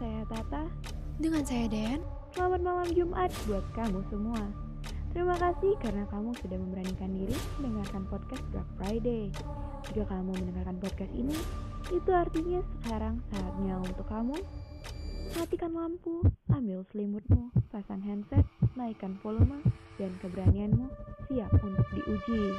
[0.00, 0.64] saya Tata.
[1.20, 2.00] Dengan saya Dean.
[2.32, 4.40] Selamat malam Jumat buat kamu semua.
[5.12, 9.28] Terima kasih karena kamu sudah memberanikan diri mendengarkan podcast Black Friday.
[9.92, 11.36] Jika kamu mendengarkan podcast ini,
[11.92, 14.40] itu artinya sekarang saatnya untuk kamu
[15.36, 18.48] matikan lampu, ambil selimutmu, pasang handset,
[18.80, 19.60] naikkan volume,
[20.00, 20.88] dan keberanianmu
[21.28, 22.56] siap untuk diuji.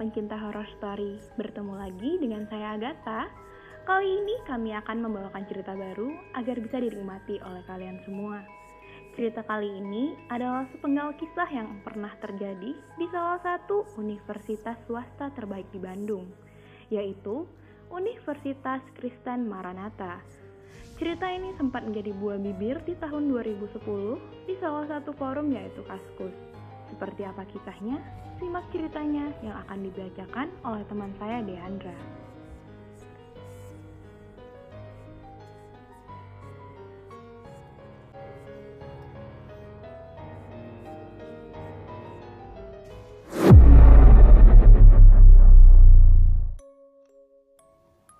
[0.00, 3.28] Pencinta horror story, bertemu lagi dengan saya Agatha.
[3.84, 8.40] Kali ini kami akan membawakan cerita baru agar bisa dinikmati oleh kalian semua.
[9.12, 15.68] Cerita kali ini adalah sepenggal kisah yang pernah terjadi di salah satu universitas swasta terbaik
[15.68, 16.32] di Bandung,
[16.88, 17.44] yaitu
[17.92, 20.24] Universitas Kristen Maranatha.
[20.96, 26.49] Cerita ini sempat menjadi buah bibir di tahun 2010 di salah satu forum yaitu Kaskus.
[26.90, 28.02] Seperti apa kisahnya?
[28.42, 31.94] Simak ceritanya yang akan dibacakan oleh teman saya Deandra.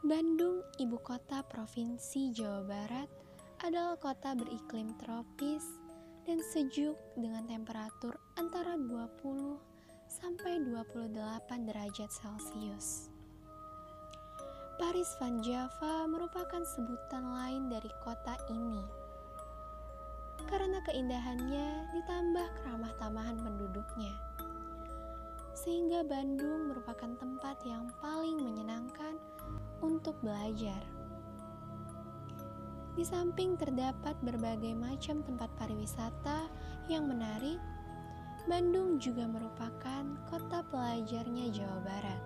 [0.04, 3.08] Bandung, ibu kota provinsi Jawa Barat,
[3.62, 5.79] adalah kota beriklim tropis
[6.28, 9.56] dan sejuk dengan temperatur antara 20
[10.10, 13.08] sampai 28 derajat Celcius.
[14.80, 18.80] Paris van Java merupakan sebutan lain dari kota ini.
[20.48, 24.16] Karena keindahannya ditambah keramah tamahan penduduknya.
[25.52, 29.20] Sehingga Bandung merupakan tempat yang paling menyenangkan
[29.84, 30.99] untuk belajar.
[33.00, 36.52] Di samping terdapat berbagai macam tempat pariwisata
[36.92, 37.56] yang menarik,
[38.44, 42.22] Bandung juga merupakan kota pelajarnya Jawa Barat.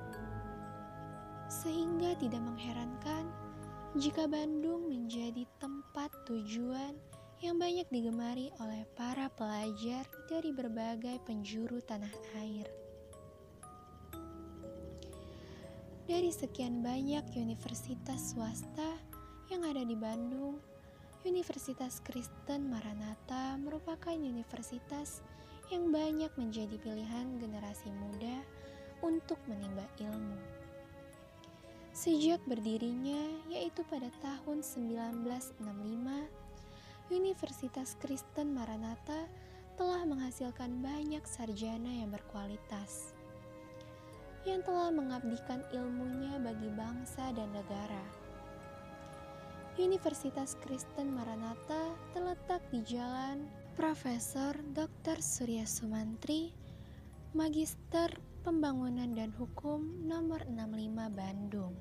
[1.47, 3.31] Sehingga tidak mengherankan
[4.03, 6.99] jika Bandung menjadi tempat tujuan
[7.39, 12.11] yang banyak digemari oleh para pelajar dari berbagai penjuru tanah
[12.43, 12.67] air.
[16.11, 19.04] Dari sekian banyak universitas swasta
[19.65, 20.61] yang ada di Bandung,
[21.25, 25.25] Universitas Kristen Maranatha merupakan universitas
[25.73, 28.45] yang banyak menjadi pilihan generasi muda
[29.01, 30.37] untuk menimba ilmu.
[31.97, 35.57] Sejak berdirinya, yaitu pada tahun 1965,
[37.09, 39.25] Universitas Kristen Maranatha
[39.81, 43.17] telah menghasilkan banyak sarjana yang berkualitas
[44.45, 48.24] yang telah mengabdikan ilmunya bagi bangsa dan negara.
[49.75, 53.43] Universitas Kristen Maranatha terletak di Jalan
[53.75, 55.19] Profesor Dr.
[55.19, 56.55] Surya Sumantri,
[57.35, 58.07] Magister
[58.47, 61.75] Pembangunan dan Hukum nomor 65 Bandung.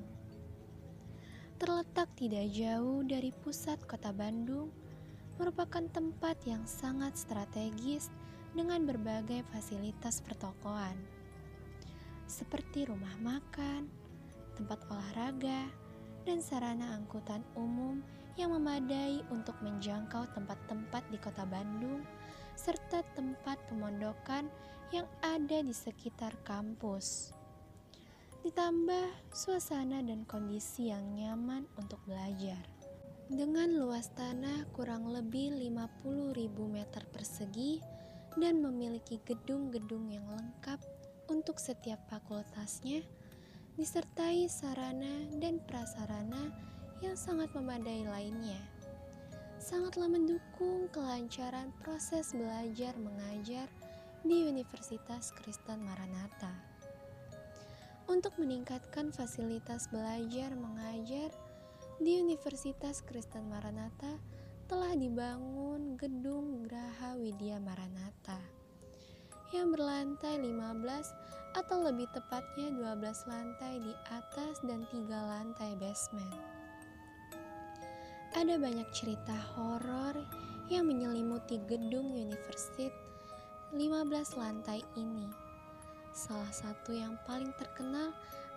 [1.62, 4.74] Terletak tidak jauh dari pusat kota Bandung,
[5.38, 8.10] merupakan tempat yang sangat strategis
[8.58, 10.98] dengan berbagai fasilitas pertokoan,
[12.26, 13.86] seperti rumah makan,
[14.58, 15.83] tempat olahraga,
[16.24, 18.00] dan sarana angkutan umum
[18.40, 22.02] yang memadai untuk menjangkau tempat-tempat di kota Bandung,
[22.58, 24.50] serta tempat pemondokan
[24.90, 27.34] yang ada di sekitar kampus.
[28.44, 32.60] Ditambah suasana dan kondisi yang nyaman untuk belajar.
[33.32, 36.36] Dengan luas tanah kurang lebih 50.000
[36.68, 37.80] meter persegi
[38.36, 40.82] dan memiliki gedung-gedung yang lengkap
[41.32, 43.02] untuk setiap fakultasnya,
[43.74, 46.54] disertai sarana dan prasarana
[47.02, 48.62] yang sangat memadai lainnya
[49.64, 53.72] sangatlah mendukung kelancaran proses belajar mengajar
[54.28, 56.52] di Universitas Kristen Maranatha.
[58.12, 61.32] Untuk meningkatkan fasilitas belajar mengajar
[62.04, 64.20] di Universitas Kristen Maranatha
[64.68, 68.63] telah dibangun gedung Graha Widya Maranatha
[69.54, 76.34] yang berlantai 15 atau lebih tepatnya 12 lantai di atas dan 3 lantai basement.
[78.34, 80.18] Ada banyak cerita horor
[80.74, 82.90] yang menyelimuti gedung Universitas
[83.78, 85.30] 15 lantai ini.
[86.14, 88.10] Salah satu yang paling terkenal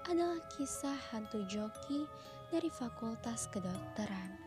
[0.08, 2.08] adalah kisah hantu joki
[2.48, 4.45] dari Fakultas Kedokteran.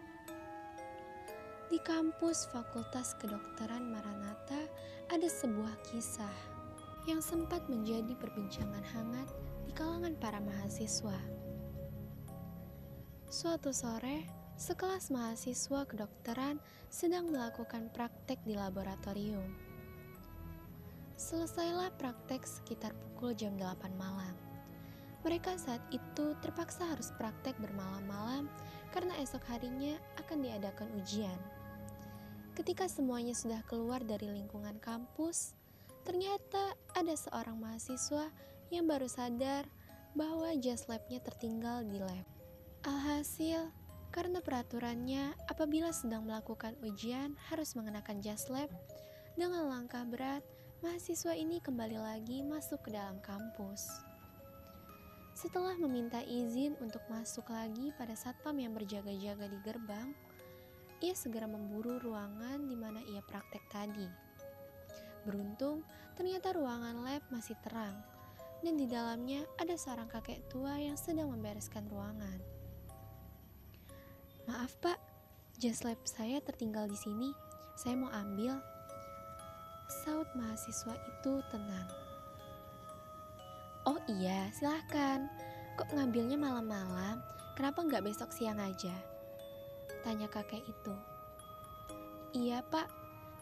[1.69, 4.57] Di kampus Fakultas Kedokteran Maranatha
[5.05, 6.33] ada sebuah kisah
[7.05, 9.29] yang sempat menjadi perbincangan hangat
[9.69, 11.13] di kalangan para mahasiswa.
[13.29, 14.25] Suatu sore,
[14.57, 16.57] sekelas mahasiswa kedokteran
[16.89, 19.53] sedang melakukan praktek di laboratorium.
[21.21, 24.33] Selesailah praktek sekitar pukul jam 8 malam.
[25.21, 28.49] Mereka saat itu terpaksa harus praktek bermalam-malam
[28.89, 31.58] karena esok harinya akan diadakan ujian.
[32.59, 35.55] Ketika semuanya sudah keluar dari lingkungan kampus,
[36.03, 38.27] ternyata ada seorang mahasiswa
[38.67, 39.63] yang baru sadar
[40.11, 42.27] bahwa jas labnya tertinggal di lab.
[42.83, 43.71] Alhasil,
[44.11, 48.67] karena peraturannya apabila sedang melakukan ujian harus mengenakan jas lab,
[49.39, 50.43] dengan langkah berat,
[50.83, 53.87] mahasiswa ini kembali lagi masuk ke dalam kampus.
[55.31, 60.11] Setelah meminta izin untuk masuk lagi pada satpam yang berjaga-jaga di gerbang,
[60.99, 64.07] ia segera memburu ruangan di mana ia praktek tadi.
[65.23, 65.83] Beruntung,
[66.15, 67.95] ternyata ruangan lab masih terang,
[68.59, 72.39] dan di dalamnya ada seorang kakek tua yang sedang membereskan ruangan.
[74.47, 74.99] Maaf pak,
[75.61, 77.29] jas lab saya tertinggal di sini.
[77.79, 78.59] Saya mau ambil.
[80.03, 81.89] Saut mahasiswa itu tenang.
[83.87, 85.31] Oh iya, silahkan.
[85.79, 87.23] Kok ngambilnya malam-malam?
[87.55, 89.08] Kenapa nggak besok siang aja?
[90.05, 90.93] Tanya kakek itu.
[92.31, 92.87] Iya pak,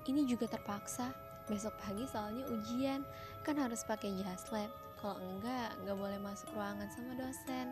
[0.08, 1.12] ini juga terpaksa.
[1.48, 3.08] Besok pagi soalnya ujian,
[3.44, 4.72] kan harus pakai jas lab.
[5.00, 7.72] Kalau enggak, nggak boleh masuk ruangan sama dosen.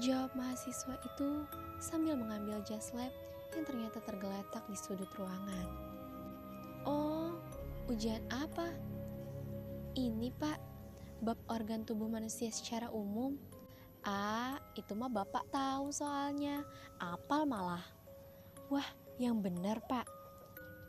[0.00, 1.44] Jawab mahasiswa itu
[1.80, 3.12] sambil mengambil jas lab
[3.52, 5.66] yang ternyata tergeletak di sudut ruangan.
[6.88, 7.36] Oh,
[7.92, 8.72] ujian apa?
[9.92, 10.58] Ini pak,
[11.20, 13.36] bab organ tubuh manusia secara umum.
[14.02, 16.66] Ah, itu mah bapak tahu soalnya,
[16.98, 17.86] apal malah.
[18.66, 18.88] Wah,
[19.22, 20.10] yang benar pak.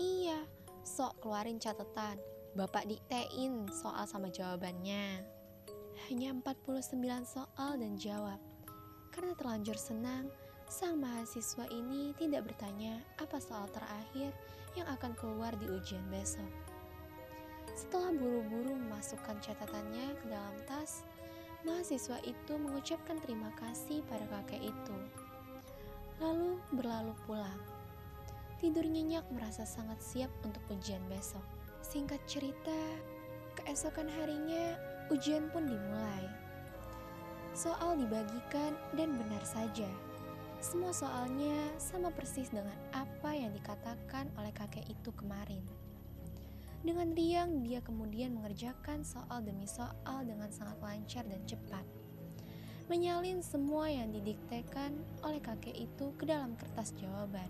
[0.01, 0.42] Iya,
[0.81, 2.18] sok keluarin catatan.
[2.57, 5.21] Bapak diktein soal sama jawabannya.
[6.10, 8.42] Hanya 49 soal dan jawab.
[9.13, 10.33] Karena terlanjur senang,
[10.66, 14.33] sang mahasiswa ini tidak bertanya apa soal terakhir
[14.74, 16.50] yang akan keluar di ujian besok.
[17.77, 21.06] Setelah buru-buru memasukkan catatannya ke dalam tas,
[21.63, 24.98] mahasiswa itu mengucapkan terima kasih pada kakek itu.
[26.19, 27.60] Lalu berlalu pulang.
[28.60, 31.44] Tidur nyenyak merasa sangat siap untuk ujian besok.
[31.83, 32.80] Singkat cerita,
[33.60, 34.80] keesokan harinya
[35.12, 36.27] ujian pun dimulai.
[37.51, 39.92] Soal dibagikan dan benar saja
[40.63, 45.59] semua soalnya sama persis dengan apa yang dikatakan oleh kakek itu kemarin.
[46.83, 51.88] Dengan riang, dia kemudian mengerjakan soal demi soal dengan sangat lancar dan cepat.
[52.91, 54.91] Menyalin semua yang didiktekan
[55.24, 57.47] oleh kakek itu ke dalam kertas jawaban.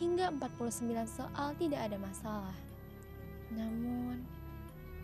[0.00, 2.56] Hingga 49 soal tidak ada masalah.
[3.52, 4.24] Namun,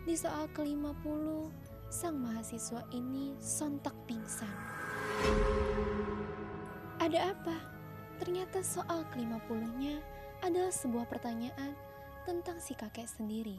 [0.09, 1.53] di soal ke-50,
[1.93, 4.49] sang mahasiswa ini sontak pingsan.
[6.97, 7.57] Ada apa?
[8.17, 10.01] Ternyata soal ke-50-nya
[10.41, 11.77] adalah sebuah pertanyaan
[12.23, 13.57] tentang si kakek sendiri.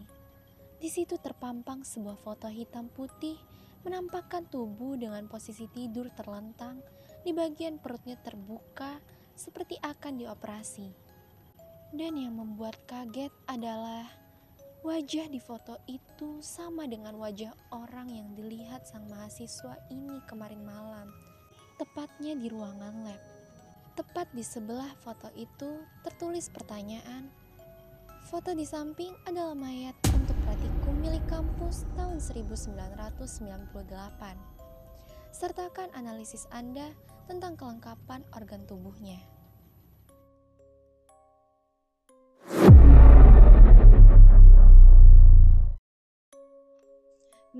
[0.82, 3.38] Di situ terpampang sebuah foto hitam putih
[3.82, 6.82] menampakkan tubuh dengan posisi tidur terlentang
[7.22, 8.98] di bagian perutnya terbuka
[9.34, 10.90] seperti akan dioperasi.
[11.92, 14.08] Dan yang membuat kaget adalah
[14.82, 21.06] wajah di foto itu sama dengan wajah orang yang dilihat sang mahasiswa ini kemarin malam,
[21.78, 23.22] tepatnya di ruangan lab.
[23.92, 27.28] Tepat di sebelah foto itu tertulis pertanyaan.
[28.22, 33.10] Foto di samping adalah mayat untuk pratikum milik kampus tahun 1998.
[35.34, 36.94] Sertakan analisis Anda
[37.26, 39.31] tentang kelengkapan organ tubuhnya.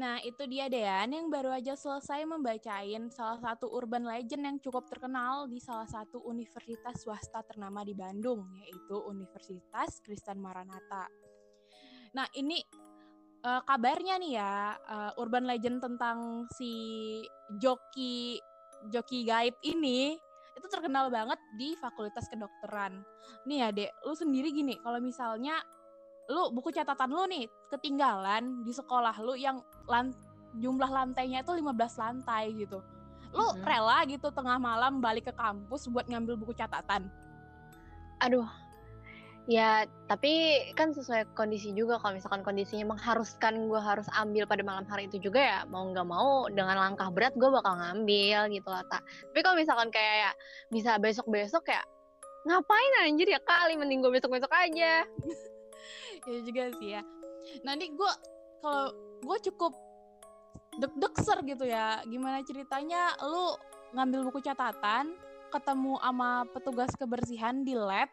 [0.03, 4.91] Nah, itu dia Dean yang baru aja selesai membacain salah satu urban legend yang cukup
[4.91, 11.07] terkenal di salah satu universitas swasta ternama di Bandung, yaitu Universitas Kristen Maranatha.
[12.19, 12.59] Nah, ini
[13.47, 16.75] uh, kabarnya nih ya, uh, urban legend tentang si
[17.63, 18.43] joki
[18.91, 20.19] joki gaib ini
[20.59, 23.07] itu terkenal banget di Fakultas Kedokteran.
[23.47, 25.63] Nih ya, Dek, lu sendiri gini, kalau misalnya
[26.31, 29.59] lu buku catatan lu nih ketinggalan di sekolah lu yang
[29.91, 30.15] lan,
[30.59, 32.79] jumlah lantainya itu 15 lantai gitu.
[33.33, 33.65] Lu mm -hmm.
[33.65, 37.09] rela gitu tengah malam balik ke kampus buat ngambil buku catatan?
[38.23, 38.47] Aduh,
[39.51, 44.87] ya tapi kan sesuai kondisi juga kalau misalkan kondisinya mengharuskan gue harus ambil pada malam
[44.87, 48.87] hari itu juga ya mau nggak mau dengan langkah berat gue bakal ngambil gitu lah
[48.87, 50.33] tak tapi kalau misalkan kayak ya,
[50.71, 51.83] bisa besok besok ya
[52.47, 55.03] ngapain anjir ya kali mending gue besok besok aja
[56.31, 57.03] ya juga sih ya.
[57.67, 58.13] Nanti gue
[58.63, 59.73] kalau gue cukup
[60.73, 63.53] deg-degser gitu ya gimana ceritanya lu
[63.93, 65.13] ngambil buku catatan
[65.53, 68.09] ketemu sama petugas kebersihan di lab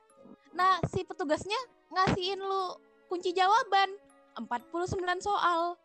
[0.51, 1.55] nah si petugasnya
[1.87, 2.75] ngasihin lu
[3.09, 3.89] kunci jawaban
[4.37, 5.75] 49 soal.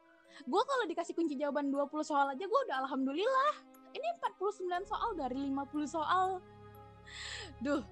[0.44, 3.52] Gue kalau dikasih kunci jawaban 20 soal aja gue udah alhamdulillah.
[3.94, 6.42] Ini 49 soal dari 50 soal.
[7.62, 7.82] Duh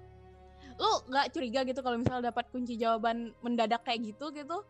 [0.79, 4.61] lu nggak curiga gitu kalau misalnya dapat kunci jawaban mendadak kayak gitu gitu?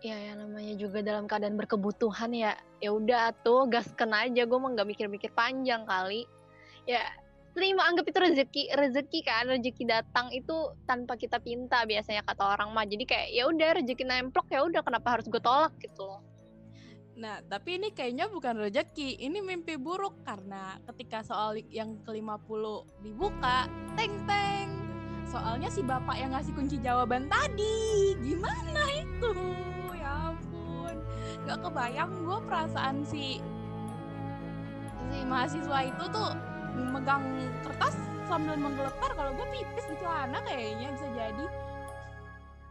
[0.00, 2.56] Ya ya namanya juga dalam keadaan berkebutuhan ya.
[2.80, 4.48] Ya udah tuh gasken aja.
[4.48, 6.24] Gue mah nggak mikir-mikir panjang kali.
[6.88, 7.04] Ya
[7.52, 8.62] terima anggap itu rezeki.
[8.72, 9.44] Rezeki kan?
[9.52, 12.88] Rezeki datang itu tanpa kita pinta biasanya kata orang mah.
[12.88, 16.29] Jadi kayak ya udah rezeki nemplok ya udah kenapa harus gue tolak gitu
[17.20, 22.64] Nah, tapi ini kayaknya bukan rezeki, ini mimpi buruk karena ketika soal yang ke-50
[23.04, 24.72] dibuka, teng-teng.
[25.28, 28.16] Soalnya si bapak yang ngasih kunci jawaban tadi.
[28.24, 29.36] Gimana itu?
[30.00, 30.96] Ya ampun.
[31.44, 33.44] Gak kebayang gue perasaan si
[35.12, 36.32] si mahasiswa itu tuh
[36.72, 37.36] megang
[37.68, 38.00] kertas
[38.32, 41.46] sambil menggeletar kalau gue pipis di celana kayaknya bisa jadi.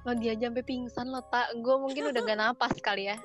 [0.08, 3.20] lo dia sampai pingsan lo tak gue mungkin udah gak napas kali ya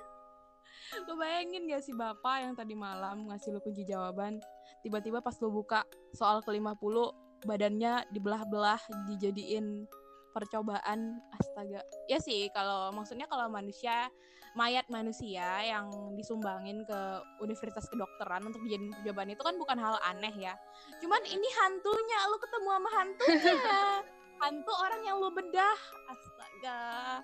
[1.04, 4.38] Lo bayangin gak sih bapak yang tadi malam ngasih lo kunci jawaban
[4.80, 5.82] Tiba-tiba pas lo buka
[6.14, 6.96] soal ke-50
[7.44, 9.84] Badannya dibelah-belah dijadiin
[10.32, 11.84] percobaan Astaga.
[12.08, 14.08] Ya sih kalau maksudnya kalau manusia
[14.54, 17.00] Mayat manusia yang disumbangin ke
[17.42, 20.54] universitas kedokteran Untuk dijadiin percobaan itu kan bukan hal aneh ya.
[21.02, 23.54] Cuman ini hantunya Lo ketemu sama hantunya.
[24.42, 25.78] Hantu orang yang lo bedah.
[26.10, 27.22] Astaga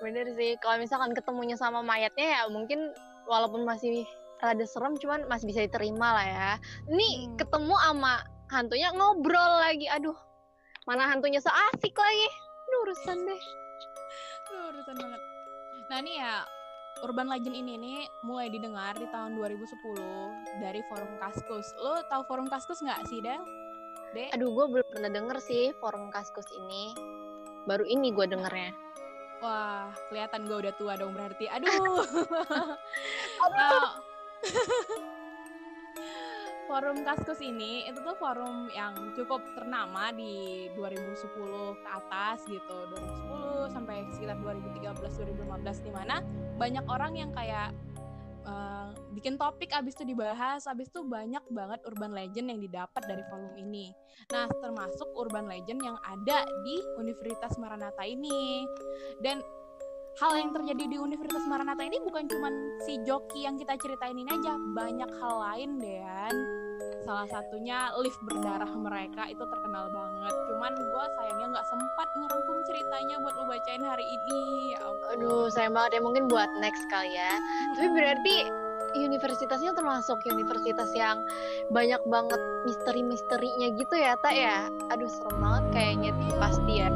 [0.00, 2.92] bener sih kalau misalkan ketemunya sama mayatnya ya mungkin
[3.26, 4.06] walaupun masih
[4.38, 6.50] rada serem cuman masih bisa diterima lah ya
[6.86, 7.36] ini Hmm.
[7.36, 10.14] ketemu sama hantunya ngobrol lagi aduh
[10.86, 12.28] mana hantunya so asik lagi
[12.68, 13.42] Aduh, urusan deh
[14.48, 15.22] Aduh, urusan banget.
[15.88, 16.44] Nah ini ya
[17.04, 21.68] Urban Legend ini nih mulai didengar di tahun 2010 dari forum Kaskus.
[21.80, 23.40] Lo tahu forum Kaskus nggak sih Del?
[24.16, 24.32] Dek?
[24.32, 26.96] aduh gue belum pernah denger sih forum kaskus ini
[27.68, 28.72] baru ini gue dengernya
[29.38, 31.46] Wah kelihatan gue udah tua dong berarti.
[31.46, 32.02] Aduh.
[33.48, 33.96] Nah,
[36.68, 43.72] forum Kaskus ini itu tuh forum yang cukup ternama di 2010 ke atas gitu 2010
[43.72, 46.20] sampai sekitar 2013 2015 di mana
[46.60, 47.72] banyak orang yang kayak
[48.46, 53.22] eh, bikin topik abis itu dibahas abis itu banyak banget urban legend yang didapat dari
[53.26, 53.90] forum ini
[54.30, 58.66] nah termasuk urban legend yang ada di Universitas Maranatha ini
[59.24, 59.42] dan
[60.18, 62.52] hal yang terjadi di Universitas Maranatha ini bukan cuman
[62.82, 66.34] si joki yang kita ceritain ini aja, banyak hal lain Dean.
[67.06, 70.34] Salah satunya lift berdarah mereka itu terkenal banget.
[70.50, 74.42] Cuman gue sayangnya nggak sempat ngerangkum ceritanya buat lo bacain hari ini.
[74.74, 74.82] Ya.
[75.08, 77.32] Aduh sayang banget ya mungkin buat next kali ya
[77.76, 78.36] tapi berarti
[78.96, 81.20] universitasnya termasuk universitas yang
[81.72, 86.10] banyak banget misteri-misterinya gitu ya tak ya aduh serem banget kayaknya
[86.40, 86.88] pasti ya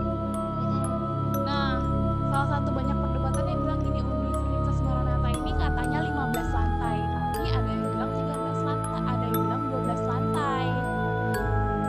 [1.43, 1.85] Nah,
[2.33, 7.69] salah satu banyak perdebatan yang bilang gini, Universitas Maranatha ini katanya 15 lantai, tapi ada
[7.69, 10.65] yang bilang 13 lantai, ada yang bilang 12 lantai.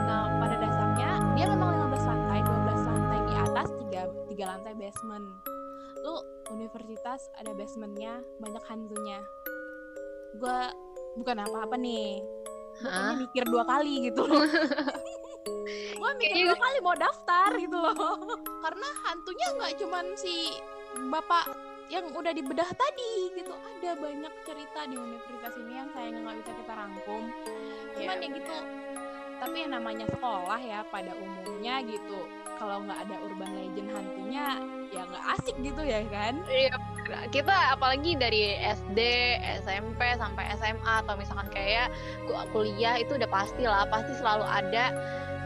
[0.04, 5.43] Nah, pada dasarnya dia memang 15 lantai, 12 lantai di atas, 3, 3 lantai basement.
[6.64, 9.20] Universitas ada basementnya, banyak hantunya.
[10.40, 10.72] Gua
[11.20, 12.24] bukan apa-apa nih.
[12.80, 13.14] Gue Hah?
[13.20, 14.40] mikir dua kali gitu loh.
[16.04, 17.94] gue mikir dua kali mau daftar gitu loh
[18.60, 20.52] karena hantunya nggak cuman si
[21.08, 21.48] bapak
[21.88, 26.52] yang udah dibedah tadi gitu ada banyak cerita di universitas ini yang sayangnya nggak bisa
[26.60, 27.22] kita rangkum
[27.96, 28.56] cuman Iya, ya gitu
[29.40, 32.20] tapi yang namanya sekolah ya pada umumnya gitu
[32.58, 34.46] kalau nggak ada urban legend hantunya
[34.94, 36.38] ya nggak asik gitu ya kan?
[36.46, 36.74] Iya,
[37.34, 39.00] kita apalagi dari SD,
[39.66, 41.90] SMP sampai SMA atau misalkan kayak
[42.30, 44.94] ku- kuliah itu udah pasti lah, pasti selalu ada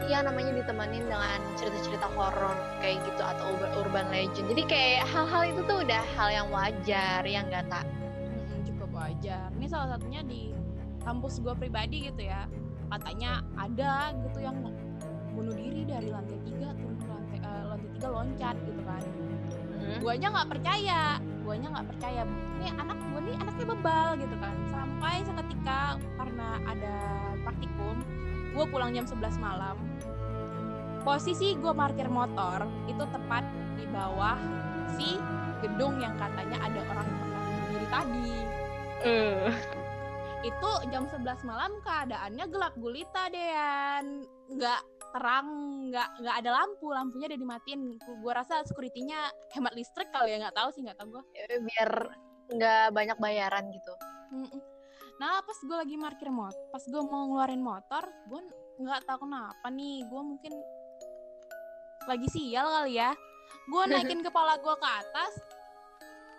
[0.07, 3.51] ya namanya ditemanin dengan cerita-cerita horor kayak gitu atau
[3.83, 4.47] urban, legend.
[4.47, 7.83] Jadi kayak hal-hal itu tuh udah hal yang wajar yang nggak tak.
[7.83, 9.51] Mm-mm, cukup wajar.
[9.59, 10.55] Ini salah satunya di
[11.03, 12.47] kampus gue pribadi gitu ya.
[12.89, 14.55] Katanya ada gitu yang
[15.35, 16.98] bunuh diri dari lantai tiga turun
[17.99, 19.03] tiga loncat gitu kan.
[19.79, 19.99] Hmm.
[19.99, 22.21] guanya nggak percaya guanya nggak percaya.
[22.55, 24.55] Ini anak gue nih anaknya bebal gitu kan.
[24.71, 25.81] Sampai seketika
[26.15, 26.95] karena ada
[27.43, 27.99] praktikum
[28.55, 29.75] gue pulang jam 11 malam.
[31.03, 33.43] Posisi gue parkir motor itu tepat
[33.75, 34.39] di bawah
[34.95, 35.19] si
[35.59, 38.31] gedung yang katanya ada orang yang pernah bunuh diri tadi.
[38.99, 39.51] Eh,
[40.47, 44.23] itu jam 11 malam keadaannya gelap gulita Dean.
[44.47, 45.49] Nggak terang
[45.89, 49.19] nggak nggak ada lampu lampunya udah dimatiin Gu- gua rasa securitynya
[49.57, 51.23] hemat listrik kali ya nggak tahu sih nggak tahu gua
[51.65, 51.91] biar
[52.49, 53.93] nggak banyak bayaran gitu
[54.29, 54.61] Mm-mm.
[55.19, 58.39] Nah pas gue lagi parkir motor, pas gue mau ngeluarin motor, gue
[58.79, 60.53] nggak tahu kenapa nih, gue mungkin
[62.07, 63.11] lagi sial kali ya.
[63.67, 65.33] Gue naikin kepala gue ke atas,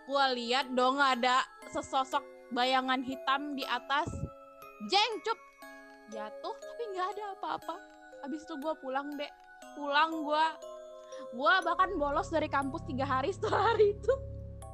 [0.09, 2.25] gue lihat dong ada sesosok
[2.57, 4.09] bayangan hitam di atas,
[4.89, 5.39] jeng cup
[6.09, 7.77] jatuh tapi nggak ada apa-apa.
[8.21, 9.31] Abis itu gue pulang deh,
[9.75, 10.45] pulang gue,
[11.33, 14.15] gue bahkan bolos dari kampus tiga hari setelah hari itu.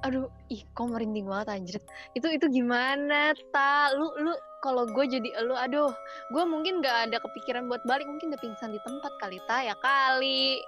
[0.04, 1.76] aduh ih kok merinding banget anjir.
[2.12, 3.90] Itu itu gimana ta?
[3.96, 5.90] Lu lu kalau gue jadi lu aduh.
[6.30, 8.04] Gue mungkin nggak ada kepikiran buat balik.
[8.04, 10.60] Mungkin udah pingsan di tempat kali ta ya kali.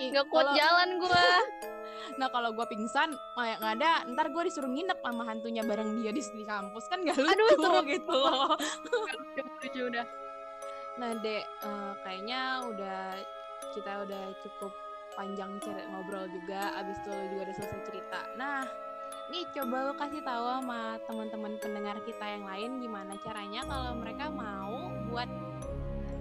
[0.00, 1.24] Nggak kuat kalau- jalan gue
[2.18, 6.10] Nah kalau gue pingsan, kayak nggak ada, ntar gue disuruh nginep sama hantunya bareng dia
[6.10, 6.84] di, di kampus.
[6.88, 7.80] Kan gak lucu Aduh, seru.
[7.86, 8.50] gitu loh.
[9.62, 10.04] lucu udah
[10.98, 13.02] Nah dek, eh, kayaknya udah
[13.70, 14.72] kita udah cukup
[15.14, 18.20] panjang cerita ngobrol juga, abis itu juga udah selesai cerita.
[18.38, 18.64] Nah,
[19.30, 24.26] nih coba lu kasih tahu sama teman-teman pendengar kita yang lain gimana caranya kalau mereka
[24.32, 25.30] mau buat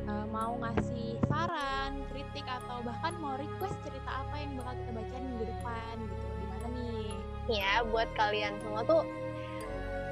[0.10, 5.24] eh, mau ngasih saran, kritik atau bahkan mau request cerita apa yang bakal kita bacain
[5.26, 6.26] minggu depan gitu.
[6.44, 7.10] Gimana nih?
[7.50, 9.02] ya buat kalian semua tuh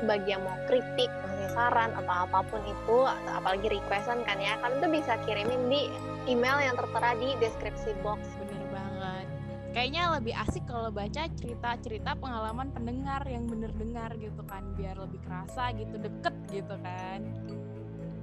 [0.06, 4.60] bagi yang mau kritik, ngasih saran atau apa pun itu, atau apalagi requestan kan ya,
[4.62, 5.90] kalian tuh bisa kirimin di
[6.30, 8.22] email yang tertera di deskripsi box.
[8.38, 9.26] Bener banget.
[9.74, 15.18] Kayaknya lebih asik kalau baca cerita-cerita pengalaman pendengar yang bener dengar gitu kan, biar lebih
[15.26, 17.26] kerasa gitu, deket gitu kan.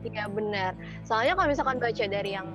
[0.04, 0.76] Iya benar.
[1.02, 2.48] Soalnya kalau misalkan baca dari yang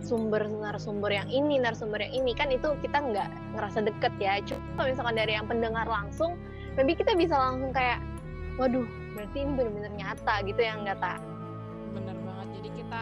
[0.00, 4.40] sumber narasumber yang ini, narasumber yang ini kan itu kita nggak ngerasa deket ya.
[4.46, 6.40] Cuma kalau misalkan dari yang pendengar langsung,
[6.78, 8.00] maybe kita bisa langsung kayak,
[8.56, 11.20] waduh, berarti ini benar-benar nyata gitu yang nggak tak.
[11.92, 12.48] Bener banget.
[12.60, 13.00] Jadi kita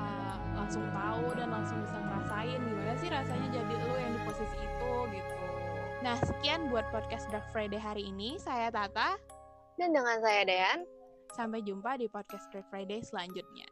[0.00, 4.56] uh, langsung tahu dan langsung bisa ngerasain gimana sih rasanya jadi lo yang di posisi
[4.60, 5.34] itu gitu.
[5.98, 8.38] Nah, sekian buat podcast Dark Friday hari ini.
[8.38, 9.18] Saya Tata.
[9.78, 10.82] Dan dengan saya Dean,
[11.34, 13.68] Sampai jumpa di podcast Dark Friday selanjutnya.